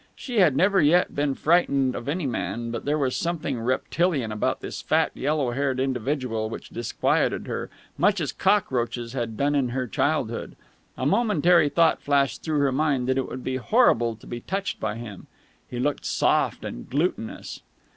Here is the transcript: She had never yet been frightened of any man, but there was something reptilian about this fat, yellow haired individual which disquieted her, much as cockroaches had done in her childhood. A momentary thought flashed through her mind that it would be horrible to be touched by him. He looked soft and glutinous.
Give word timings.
She 0.15 0.39
had 0.39 0.55
never 0.55 0.81
yet 0.81 1.13
been 1.13 1.35
frightened 1.35 1.93
of 1.93 2.09
any 2.09 2.25
man, 2.25 2.71
but 2.71 2.85
there 2.85 2.97
was 2.97 3.15
something 3.15 3.59
reptilian 3.59 4.31
about 4.31 4.59
this 4.59 4.81
fat, 4.81 5.11
yellow 5.13 5.51
haired 5.51 5.79
individual 5.79 6.49
which 6.49 6.71
disquieted 6.71 7.45
her, 7.45 7.69
much 7.99 8.19
as 8.19 8.31
cockroaches 8.31 9.13
had 9.13 9.37
done 9.37 9.53
in 9.53 9.69
her 9.69 9.85
childhood. 9.85 10.55
A 10.97 11.05
momentary 11.05 11.69
thought 11.69 12.01
flashed 12.01 12.41
through 12.41 12.61
her 12.61 12.71
mind 12.71 13.07
that 13.09 13.17
it 13.19 13.27
would 13.27 13.43
be 13.43 13.57
horrible 13.57 14.15
to 14.15 14.25
be 14.25 14.41
touched 14.41 14.79
by 14.79 14.95
him. 14.95 15.27
He 15.69 15.77
looked 15.77 16.03
soft 16.03 16.65
and 16.65 16.89
glutinous. 16.89 17.61